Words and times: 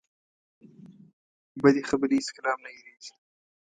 بدې 1.61 1.81
خبرې 1.89 2.15
هېڅکله 2.19 2.47
هم 2.51 2.59
نه 2.65 2.69
هېرېږي. 2.75 3.13